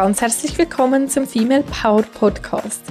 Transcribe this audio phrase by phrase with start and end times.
[0.00, 2.84] ganz herzlich willkommen zum Female Power Podcast.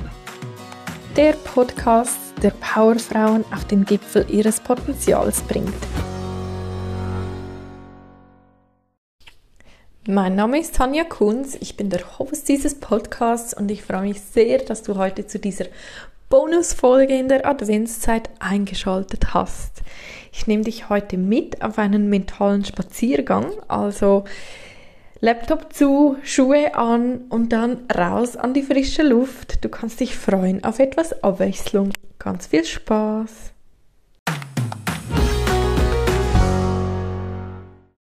[1.18, 5.74] Der Podcast, der Powerfrauen auf den Gipfel ihres Potenzials bringt.
[10.08, 14.22] Mein Name ist Tanja Kunz, ich bin der Host dieses Podcasts und ich freue mich
[14.22, 15.66] sehr, dass du heute zu dieser
[16.30, 19.82] Bonusfolge in der Adventszeit eingeschaltet hast.
[20.32, 24.26] Ich nehme dich heute mit auf einen mentalen Spaziergang, also
[25.22, 29.66] Laptop zu, Schuhe an und dann raus an die frische Luft.
[29.66, 31.92] Du kannst dich freuen auf etwas Abwechslung.
[32.20, 33.52] Ganz viel Spaß!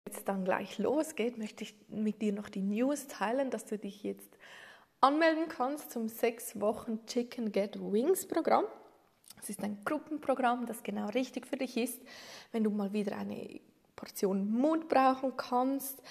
[0.06, 4.04] Jetzt dann gleich losgeht, möchte ich mit dir noch die News teilen, dass du dich
[4.04, 4.38] jetzt
[5.02, 8.66] anmelden kannst zum sechs Wochen Chicken Get Wings Programm.
[9.42, 12.00] Es ist ein Gruppenprogramm, das genau richtig für dich ist,
[12.52, 13.62] wenn du mal wieder eine
[13.96, 16.04] Portion Mut brauchen kannst,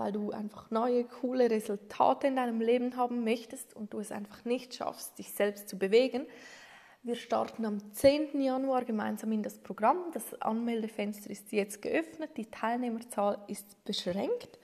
[0.00, 4.46] weil du einfach neue, coole Resultate in deinem Leben haben möchtest und du es einfach
[4.46, 6.26] nicht schaffst, dich selbst zu bewegen.
[7.02, 8.40] Wir starten am 10.
[8.40, 9.98] Januar gemeinsam in das Programm.
[10.14, 14.58] Das Anmeldefenster ist jetzt geöffnet, die Teilnehmerzahl ist beschränkt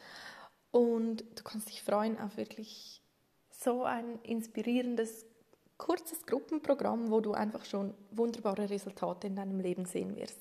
[0.71, 3.03] und du kannst dich freuen auf wirklich
[3.51, 5.27] so ein inspirierendes,
[5.77, 10.39] kurzes Gruppenprogramm, wo du einfach schon wunderbare Resultate in deinem Leben sehen wirst.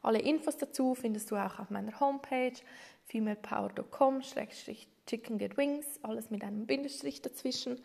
[0.00, 2.52] Alle Infos dazu findest du auch auf meiner Homepage
[3.08, 7.80] femalepower.com-chicken get wings, alles mit einem Bindestrich dazwischen.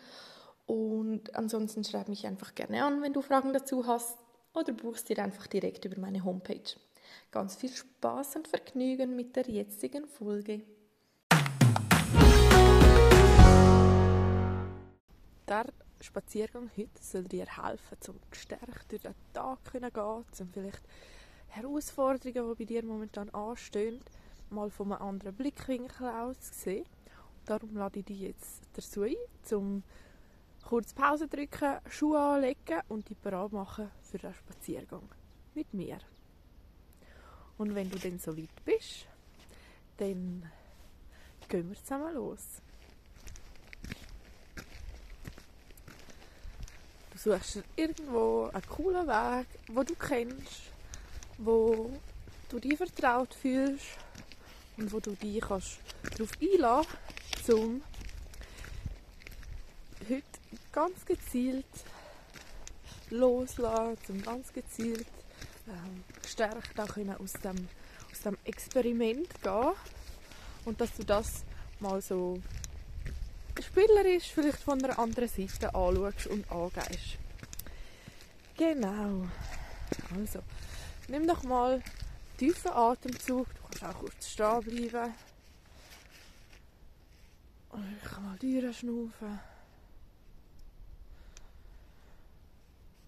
[0.65, 4.17] Und ansonsten schreib mich einfach gerne an, wenn du Fragen dazu hast
[4.53, 6.75] oder buchst dir einfach direkt über meine Homepage.
[7.31, 10.61] Ganz viel Spaß und Vergnügen mit der jetzigen Folge.
[15.47, 15.65] Der
[15.99, 20.81] Spaziergang heute soll dir helfen, um gestärkt durch den Tag zu gehen, um vielleicht
[21.47, 24.01] Herausforderungen, die bei dir momentan anstehen,
[24.53, 26.85] mal von einem anderen Blickwinkel aus sehen.
[27.45, 29.15] Darum lade ich dich jetzt dazu ein,
[29.51, 29.83] um
[30.63, 35.09] kurz Pause drücken, Schuhe anlegen und dich bereit machen für den Spaziergang
[35.53, 35.99] mit mir.
[37.57, 39.07] Und wenn du dann so weit bist,
[39.97, 40.49] dann
[41.49, 42.61] gehen wir zusammen los.
[47.11, 50.71] Du suchst irgendwo einen coolen Weg, wo du kennst,
[51.37, 51.91] wo
[52.49, 54.02] du dich vertraut fühlst
[54.77, 55.79] und wo du dich kannst
[56.11, 56.91] darauf einlassen
[57.33, 57.81] kannst, um
[60.09, 60.23] heute
[60.71, 61.65] ganz gezielt
[63.09, 65.07] loslassen, um ganz gezielt
[65.67, 67.67] ähm, gestärkt auch aus dem,
[68.11, 69.71] aus dem Experiment gehen
[70.65, 71.43] und dass du das
[71.79, 72.41] mal so
[73.61, 77.17] spielerisch vielleicht von einer anderen Seite anschaust und angehst.
[78.57, 79.27] Genau.
[80.15, 80.39] Also,
[81.07, 81.81] nimm doch mal
[82.37, 83.47] tiefen Atemzug.
[83.81, 85.13] Auch kurz stehen bleiben.
[87.69, 89.39] Und ich kann mal durchschnaufen.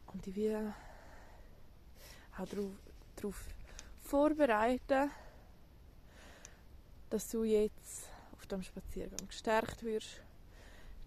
[0.08, 0.74] Und ich will
[2.38, 2.72] auch darauf,
[3.16, 3.46] darauf
[4.02, 5.12] vorbereiten,
[7.10, 10.22] dass du jetzt auf dem Spaziergang gestärkt wirst,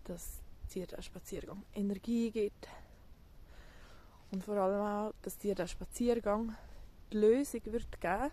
[0.05, 0.39] dass
[0.73, 2.69] dir der Spaziergang Energie gibt
[4.31, 6.55] und vor allem auch, dass dir der Spaziergang
[7.13, 8.31] die Lösung wird geben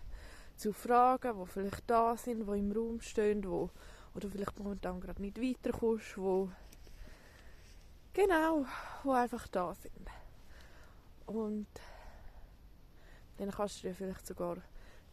[0.56, 3.70] zu Fragen, die vielleicht da sind, die im Raum stehen, wo,
[4.14, 6.50] du vielleicht momentan gerade nicht weiterkommst, wo
[8.12, 8.64] genau,
[9.02, 10.08] wo einfach da sind.
[11.26, 11.66] Und
[13.36, 14.56] dann kannst du dir vielleicht sogar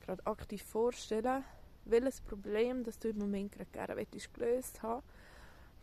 [0.05, 1.43] gerade aktiv vorstellen,
[1.85, 5.03] welches Problem, das du im Moment gerade gerne möchtest, gelöst haben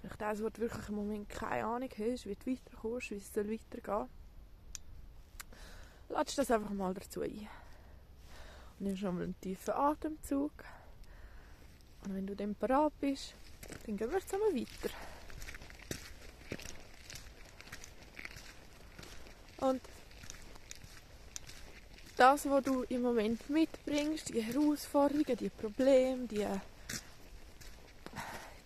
[0.00, 3.36] Vielleicht eines, wo du wirklich im Moment keine Ahnung hast, wie du weiterkommst, wie es
[3.36, 4.08] weitergehen soll.
[6.08, 7.48] Lass das einfach mal dazu ein.
[8.80, 10.52] Nimm schon mal einen tiefen Atemzug.
[12.04, 13.34] Und wenn du dann bereit bist,
[13.86, 14.94] dann gehen wir zusammen weiter.
[19.58, 19.82] Und
[22.16, 26.46] das, was du im Moment mitbringst, die Herausforderungen, die Probleme, die,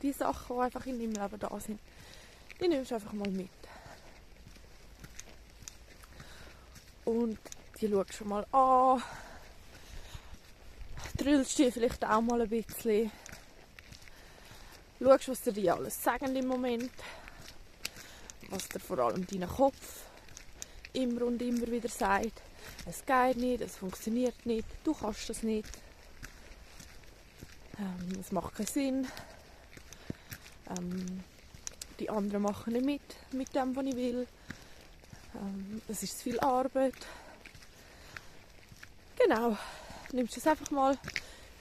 [0.00, 1.80] die Sachen, die einfach in deinem Leben da sind,
[2.60, 3.50] die nimmst du einfach mal mit.
[7.04, 7.38] Und
[7.80, 9.02] die schaust schon mal an,
[11.24, 13.10] drüllst dich vielleicht auch mal ein bisschen.
[15.00, 16.92] Schaust, was dir alles sagen im Moment.
[18.50, 20.02] Was dir vor allem dein Kopf
[20.92, 22.42] immer und immer wieder sagt.
[22.86, 25.68] Es geht nicht, es funktioniert nicht, du kannst das nicht.
[27.78, 29.06] Ähm, es macht keinen Sinn.
[30.78, 31.24] Ähm,
[31.98, 34.26] die anderen machen nicht mit, mit dem, was ich will.
[35.34, 36.94] Ähm, es ist zu viel Arbeit.
[39.18, 39.56] Genau
[40.14, 40.96] nimmst du es einfach mal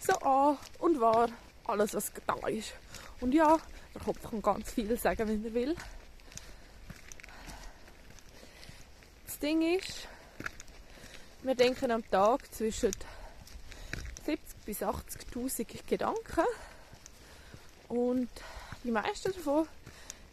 [0.03, 1.29] so an und wahr,
[1.65, 2.73] alles was da ist.
[3.21, 3.57] Und ja,
[3.93, 5.75] Der Kopf kann ganz viel sagen, wenn er will.
[9.25, 10.07] Das Ding ist,
[11.43, 12.91] wir denken am Tag zwischen
[14.25, 16.45] 70 bis 80.000 Gedanken
[17.87, 18.29] und
[18.83, 19.67] die meisten davon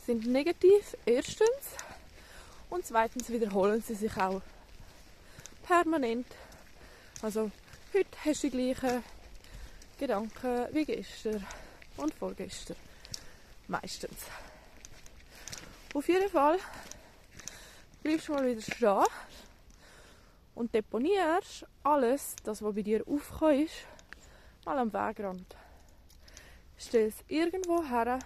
[0.07, 1.49] sind negativ, erstens,
[2.71, 4.41] und zweitens wiederholen sie sich auch
[5.65, 6.27] permanent.
[7.21, 7.51] Also
[7.93, 9.03] heute hast du die gleichen
[10.01, 11.47] Gedanken wie gestern
[11.99, 12.77] und vorgestern.
[13.69, 14.17] Meistens.
[15.93, 16.59] Auf jeden Fall
[18.03, 19.05] bleibst du mal wieder stehen
[20.55, 23.69] und deponierst alles, das was bei dir aufkommt,
[24.65, 25.55] mal am Wegrand.
[26.79, 28.21] Stell es irgendwo her,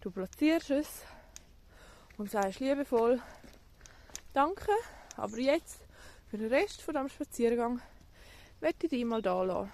[0.00, 1.02] du platzierst es
[2.16, 3.22] und sagst liebevoll
[4.32, 4.72] Danke,
[5.16, 5.78] aber jetzt
[6.28, 7.80] für den Rest von dem Spaziergang
[8.60, 9.70] möchte ich dich mal da lassen.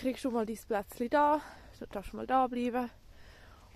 [0.00, 1.42] Kriegst du mal dein Plätzchen da,
[1.78, 2.88] du darfst mal da bleiben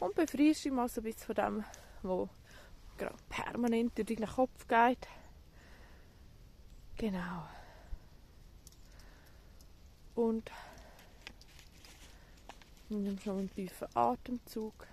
[0.00, 1.64] und befreist dich mal so ein bisschen von dem,
[2.00, 2.28] was
[2.96, 5.06] gerade permanent durch deinen Kopf geht.
[6.96, 7.46] Genau.
[10.14, 10.50] Und
[12.88, 14.86] nimm schon einen tiefen Atemzug.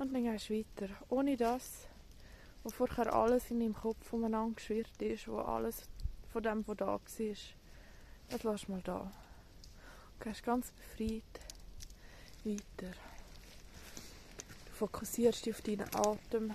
[0.00, 0.92] Und dann gehst du weiter.
[1.10, 1.86] Ohne das,
[2.66, 5.88] wo vorher alles in deinem Kopf umeinander geschwirrt ist, wo alles
[6.32, 7.00] von dem, was da war,
[8.28, 9.12] das lass mal da.
[10.18, 11.22] Du gehst ganz befreit
[12.42, 12.92] weiter.
[14.64, 16.54] Du fokussierst dich auf deinen Atem.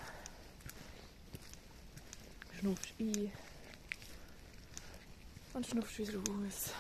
[2.59, 3.31] Schnuffst ein.
[5.53, 6.73] Und schnuffst wieder raus.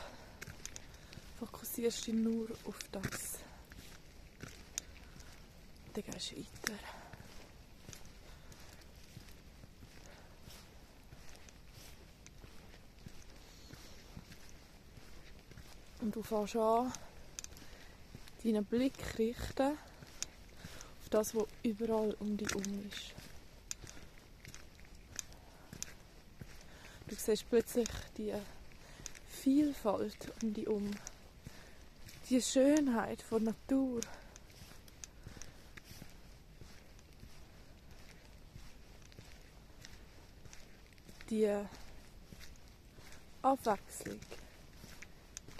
[1.39, 3.39] Fokussierst dich nur auf das.
[5.93, 7.00] Dann gehst du weiter.
[16.01, 16.91] Und du fängst an,
[18.43, 23.13] deinen Blick richten auf das, was überall um dich herum ist.
[27.07, 28.33] Du siehst plötzlich die
[29.29, 30.91] Vielfalt um dich herum,
[32.29, 34.01] die Schönheit der Natur.
[41.31, 41.49] die
[43.41, 44.19] Abwechslung,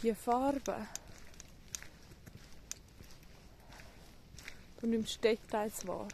[0.01, 0.87] die Farbe.
[4.79, 6.07] Du nimmst Details wahr.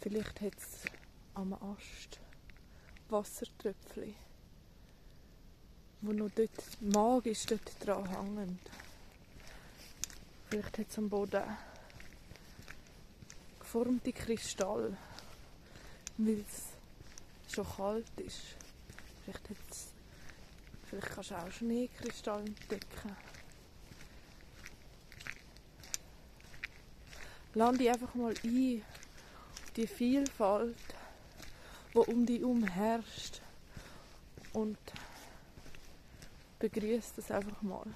[0.00, 0.90] Vielleicht hat es
[1.34, 2.18] am Ast
[3.08, 4.14] Wassertröpfchen,
[6.00, 8.58] wo noch dort magisch dort dran hängen.
[10.48, 11.44] Vielleicht hat es am Boden
[13.60, 14.96] geformte Kristall,
[16.18, 18.56] weil es schon kalt ist.
[19.24, 19.95] Vielleicht, hat's,
[20.88, 23.16] vielleicht kannst du auch Schneekristall entdecken.
[27.54, 28.82] Lande einfach mal ein
[29.62, 30.76] auf die Vielfalt,
[31.94, 33.40] die um dich herum herrscht.
[34.52, 34.78] Und
[36.58, 37.86] begrüße das einfach mal.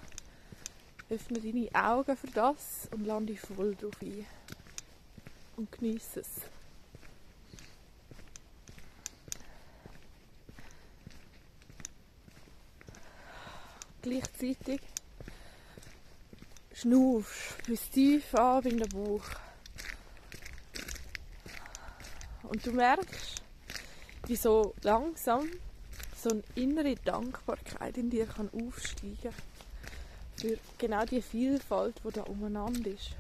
[1.11, 4.27] Öffne deine Augen für das und lande voll drauf ein.
[5.57, 6.60] Und genieße es.
[14.11, 14.81] Gleichzeitig
[16.75, 19.25] schnaufst bis tief ab in den Bauch.
[22.43, 23.43] Und du merkst,
[24.27, 25.49] wie so langsam
[26.21, 29.33] so eine innere Dankbarkeit in dir kann aufsteigen
[30.37, 33.11] für genau die Vielfalt, die da umeinander ist.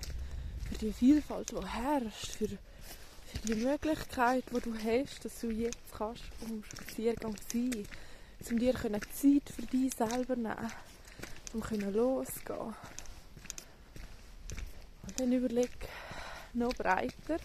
[0.68, 5.78] Für die Vielfalt, die herrscht, für, für die Möglichkeit, die du hast, dass du jetzt
[5.96, 8.09] kannst um Spaziergang sein kannst
[8.48, 10.72] um dir Zeit für dich selber nehmen,
[11.52, 12.74] um loszugehen.
[15.02, 15.70] Und dann überleg
[16.52, 17.38] noch breiter,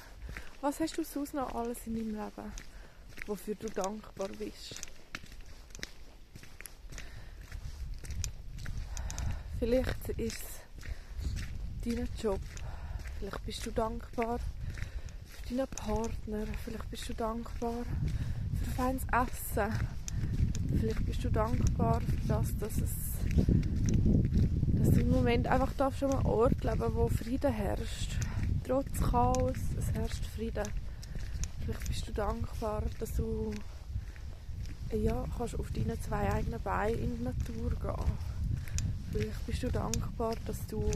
[0.61, 2.53] was hast du sonst noch alles in deinem Leben,
[3.27, 4.81] wofür du dankbar bist.
[9.59, 12.41] Vielleicht ist es dein Job,
[13.19, 14.39] vielleicht bist du dankbar
[15.27, 17.85] für deinen Partner, vielleicht bist du dankbar
[18.59, 19.73] für feines Essen,
[20.79, 22.91] Vielleicht bist du dankbar für das, dass, es,
[24.74, 28.17] dass du im Moment einfach darfst an einem Ort leben wo Frieden herrscht.
[28.63, 30.67] Trotz Chaos, es herrscht Frieden.
[31.62, 33.51] Vielleicht bist du dankbar, dass du
[34.91, 38.17] ja, kannst auf deinen zwei eigenen Beinen in die Natur gehen.
[39.12, 40.89] Vielleicht bist du dankbar, dass du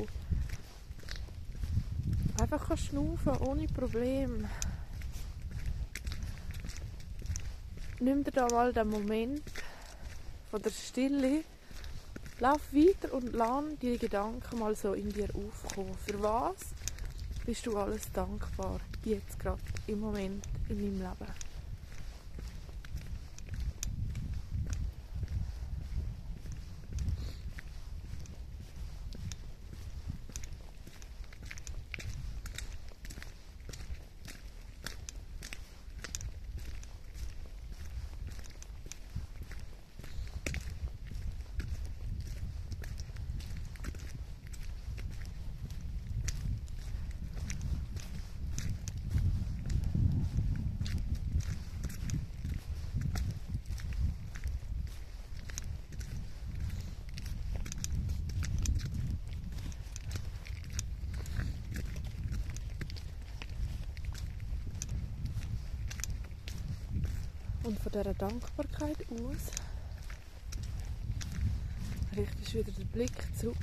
[2.39, 4.45] einfach kannst schnaufen ohne Problem.
[8.01, 9.41] Nimm dir da mal den Moment
[10.49, 11.43] von der Stille,
[12.39, 15.95] lauf weiter und lass die Gedanken mal so in dir aufkommen.
[16.05, 16.57] Für was
[17.45, 21.48] bist du alles dankbar, jetzt gerade im Moment in deinem Leben?
[67.69, 69.51] Und von dieser Dankbarkeit aus
[72.17, 73.55] richtest du wieder den Blick zurück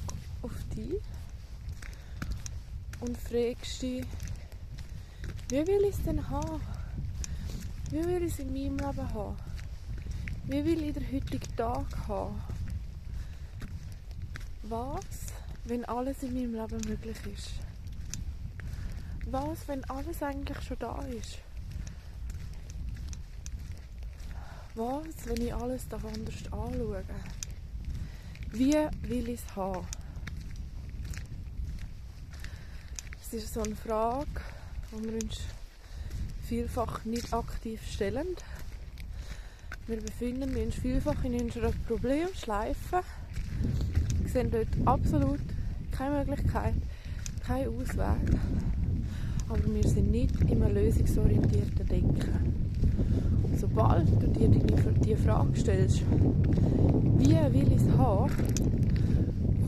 [0.42, 1.00] auf dich
[3.00, 4.06] und fragst dich,
[5.48, 6.60] wie will ich es denn haben?
[7.90, 9.36] Wie will ich es in meinem Leben haben?
[10.44, 12.40] Wie will ich den heutigen Tag haben?
[14.62, 15.32] Was,
[15.64, 17.54] wenn alles in meinem Leben möglich ist?
[19.28, 21.40] Was, wenn alles eigentlich schon da ist?
[24.76, 27.02] Was, wenn ich alles anders anschaue?
[28.52, 28.74] Wie
[29.08, 29.86] will ich es haben?
[33.22, 34.28] Es ist so eine Frage,
[34.92, 35.40] die wir uns
[36.46, 38.36] vielfach nicht aktiv stellen.
[39.86, 43.00] Wir befinden uns vielfach in unserer Problemschleife,
[44.20, 45.40] wir sehen dort absolut
[45.90, 46.74] keine Möglichkeit,
[47.46, 48.38] keinen Ausweg.
[49.48, 52.45] Aber wir sind nicht im lösungsorientierten Denken.
[53.58, 56.02] Sobald du dir die Frage stellst,
[57.18, 58.30] wie will ich es haben,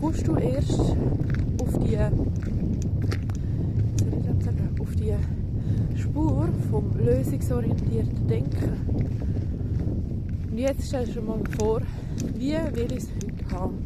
[0.01, 1.97] kommst du erst auf die,
[4.79, 5.15] auf die
[5.99, 8.73] Spur vom lösungsorientierten Denken.
[10.51, 11.81] Und jetzt stell dir mal vor,
[12.37, 13.79] wie will ich es heute haben?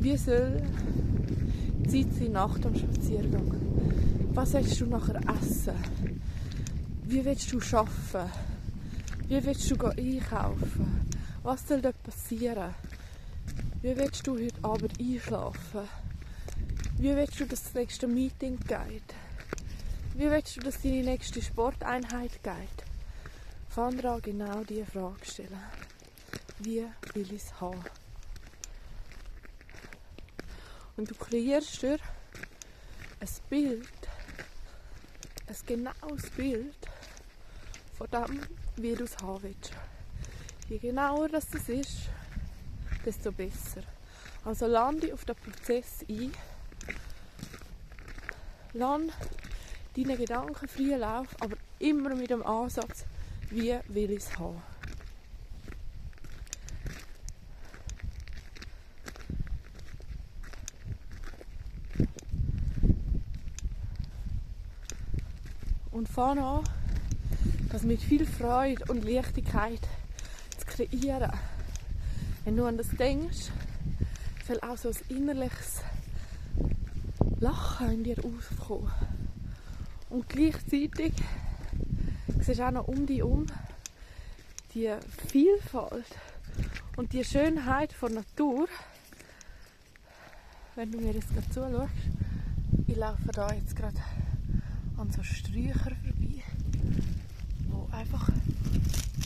[0.00, 0.60] Wie soll
[1.78, 3.54] die Zeit sein nach dem Spaziergang?
[4.34, 5.74] Was willst du nachher essen?
[7.10, 8.30] Wie willst du arbeiten?
[9.26, 11.10] Wie willst du einkaufen?
[11.42, 12.72] Was soll dort passieren?
[13.82, 15.88] Wie willst du heute Abend einschlafen?
[16.98, 19.12] Wie willst du, dass das nächste Meeting geht?
[20.14, 22.84] Wie willst du, dass deine nächste Sporteinheit geht?
[23.70, 25.64] Fang an, genau diese Frage stellen.
[26.60, 27.82] Wie will ich es haben?
[30.96, 31.98] Und du kreierst dir
[33.18, 33.88] ein Bild,
[35.48, 36.89] ein genaues Bild
[38.00, 38.08] von
[38.96, 39.72] du es haben willst.
[40.70, 42.08] Je genauer das ist,
[43.04, 43.82] desto besser.
[44.42, 46.32] Also lande auf den Prozess ein.
[48.72, 49.12] Lande
[49.94, 53.04] deine Gedanken freien Lauf, aber immer mit dem Ansatz,
[53.50, 54.62] wie will ich es haben.
[65.90, 66.64] Und fang an,
[67.70, 69.80] das mit viel Freude und Leichtigkeit
[70.58, 71.30] zu kreieren.
[72.44, 73.50] Wenn du an das denkst,
[74.46, 75.82] soll auch so ein innerliches
[77.38, 78.90] Lachen in dir aufkommen.
[80.08, 81.12] Und gleichzeitig
[82.40, 83.46] siehst du auch noch um dich um
[84.74, 84.92] die
[85.28, 86.06] Vielfalt
[86.96, 88.68] und die Schönheit der Natur.
[90.74, 91.92] Wenn du mir jetzt gerade zuschaust,
[92.86, 94.02] ich laufe da jetzt gerade
[94.96, 96.29] an so Sträucher vorbei,
[98.00, 98.28] einfach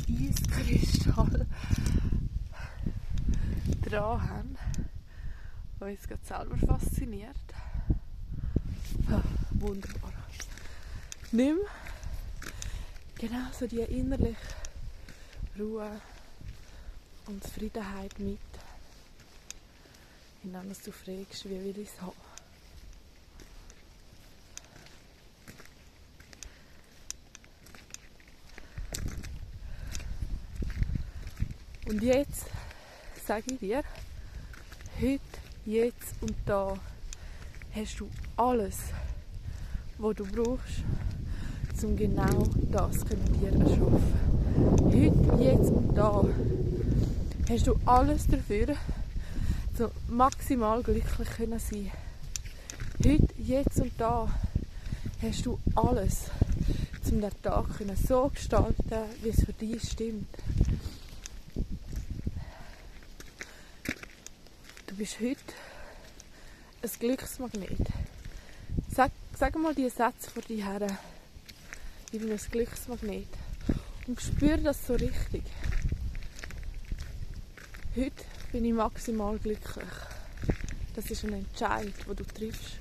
[0.08, 1.46] Eiskristall
[3.82, 4.58] dran haben,
[5.78, 7.36] was uns gerade selber fasziniert.
[9.10, 10.12] Ah, wunderbar.
[11.30, 11.58] Nimm
[13.16, 14.36] genau so die innerliche
[15.56, 16.00] Ruhe
[17.26, 18.38] und Zufriedenheit mit,
[20.42, 22.23] indem du fragst, wie will ich es haben.
[31.94, 32.46] Und jetzt
[33.24, 33.84] sage ich dir,
[35.00, 35.20] heute,
[35.64, 36.76] jetzt und da
[37.72, 38.78] hast du alles,
[39.98, 40.82] was du brauchst,
[41.84, 44.12] um genau das zu dir erschaffen.
[44.86, 46.24] Heute, jetzt und da
[47.48, 48.74] hast du alles dafür,
[49.78, 51.92] so maximal glücklich können sein.
[53.04, 54.28] Heute, jetzt und da
[55.22, 56.22] hast du alles,
[57.08, 57.66] um den Tag
[58.04, 60.26] so gestalten, wie es für dich stimmt.
[64.94, 65.42] Du bist heute
[66.82, 67.80] ein Glücksmagnet.
[68.88, 70.86] Sag, sag mal diese Sätze vor dir her.
[72.12, 73.26] Ich bin ein Glücksmagnet.
[74.06, 75.42] Und spür das so richtig.
[77.96, 79.84] Heute bin ich maximal glücklich.
[80.94, 82.78] Das ist ein Entscheid, den du triffst.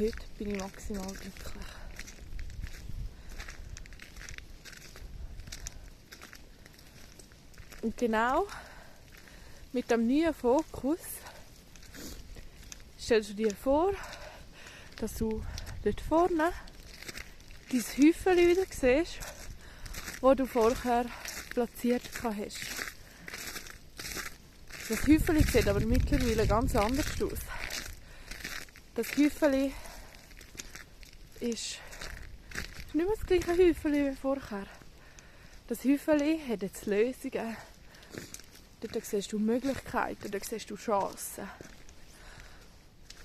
[0.00, 1.66] Heute bin ich maximal glücklich.
[7.82, 8.48] Und genau
[9.72, 10.98] mit dem neuen Fokus
[13.00, 13.92] stellst du dir vor,
[14.96, 15.42] dass du
[15.82, 16.52] dort vorne
[17.70, 19.18] dein Häufchen wieder siehst,
[20.20, 21.06] wo du vorher
[21.50, 22.58] platziert hast.
[24.88, 27.38] Das Häufchen sieht aber mittlerweile ganz anders aus.
[28.94, 29.72] Das Häufchen
[31.40, 31.78] ist
[32.92, 34.66] nicht mehr das gleiche Häufchen wie vorher.
[35.66, 37.56] Das Häufchen hat jetzt Lösungen.
[38.82, 41.48] Dort siehst du Möglichkeiten, dort siehst du Chancen.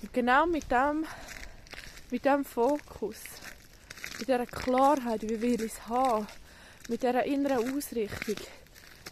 [0.00, 1.04] Und genau mit dem,
[2.10, 3.16] mit dem Fokus,
[4.20, 6.28] mit dieser Klarheit, wie wir es haben,
[6.88, 8.36] mit dieser inneren Ausrichtung,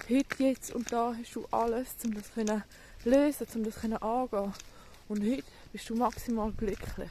[0.08, 2.62] heute, jetzt und da hast du alles, um das zu
[3.04, 4.52] lösen, um das angehen.
[5.08, 7.10] Und heute bist du maximal glücklich.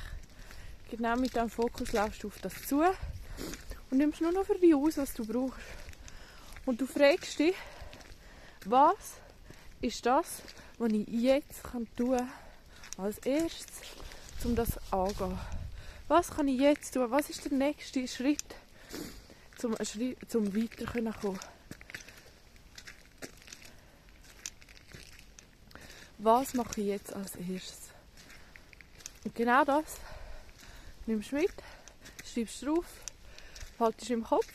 [0.90, 2.84] Genau mit diesem Fokus laufst du auf das zu
[3.92, 5.60] und nimmst nur noch für dich aus, was du brauchst.
[6.66, 7.56] Und du fragst dich,
[8.64, 9.18] was
[9.86, 10.42] ist das,
[10.80, 12.32] was ich jetzt tun kann,
[12.98, 13.82] als erstes,
[14.44, 15.38] um das anzugehen.
[16.08, 17.12] Was kann ich jetzt tun?
[17.12, 18.44] Was ist der nächste Schritt,
[19.64, 19.76] um,
[20.28, 21.40] zum weiterkommen?
[26.18, 27.90] Was mache ich jetzt als erstes?
[29.24, 29.98] Und genau das
[31.06, 31.54] nimmst du mit,
[32.24, 32.86] schreibst drauf,
[33.80, 34.52] haltest im Kopf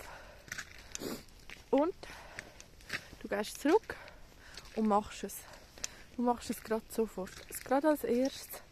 [1.71, 1.95] und
[3.21, 3.97] du gehst zurück
[4.77, 5.37] und machst es.
[6.17, 7.31] Du machst es gerade sofort.
[7.65, 8.63] Gerade als erstes.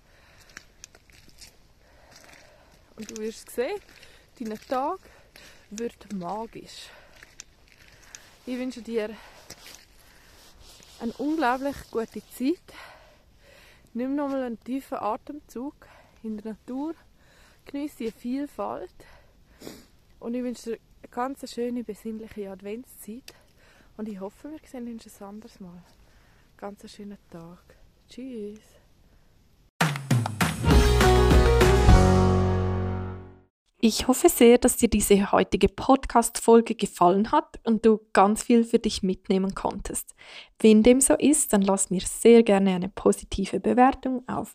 [2.96, 3.80] Und du wirst sehen,
[4.38, 4.98] dein Tag
[5.70, 6.88] wird magisch.
[8.44, 9.10] Ich wünsche dir
[11.00, 12.74] eine unglaublich gute Zeit.
[13.94, 15.74] Nimm nochmal einen tiefen Atemzug
[16.22, 16.94] in der Natur.
[17.66, 18.94] Genieße die Vielfalt.
[20.18, 23.34] Und ich wünsche dir eine ganz schöne, besinnliche Adventszeit.
[23.98, 25.82] Und ich hoffe, wir sehen uns ein anderes Mal.
[26.56, 27.76] Ganz einen schönen Tag.
[28.08, 28.60] Tschüss.
[33.80, 38.78] Ich hoffe sehr, dass dir diese heutige Podcast-Folge gefallen hat und du ganz viel für
[38.78, 40.14] dich mitnehmen konntest.
[40.60, 44.54] Wenn dem so ist, dann lass mir sehr gerne eine positive Bewertung auf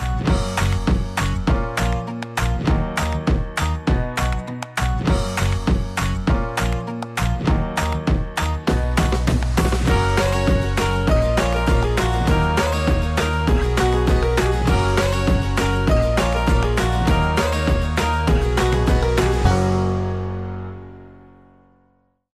[0.00, 0.49] Bye.